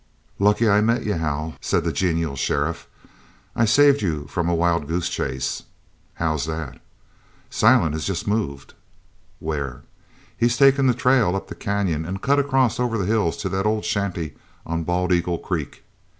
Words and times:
"Lucky 0.39 0.67
I 0.67 0.81
met 0.81 1.03
you, 1.05 1.13
Hal," 1.13 1.53
said 1.61 1.83
the 1.83 1.91
genial 1.91 2.35
sheriff. 2.35 2.87
"I've 3.55 3.69
saved 3.69 4.01
you 4.01 4.25
from 4.25 4.49
a 4.49 4.55
wild 4.55 4.87
goose 4.87 5.07
chase." 5.09 5.61
"How's 6.15 6.47
that?" 6.47 6.81
"Silent 7.51 7.93
has 7.93 8.05
jest 8.05 8.25
moved." 8.25 8.73
"Where?" 9.37 9.83
"He's 10.35 10.57
taken 10.57 10.87
the 10.87 10.95
trail 10.95 11.35
up 11.35 11.49
the 11.49 11.53
canyon 11.53 12.07
an' 12.07 12.17
cut 12.17 12.39
across 12.39 12.79
over 12.79 12.97
the 12.97 13.05
hills 13.05 13.37
to 13.43 13.49
that 13.49 13.67
old 13.67 13.85
shanty 13.85 14.33
on 14.65 14.83
Bald 14.85 15.13
eagle 15.13 15.37
Creek. 15.37 15.83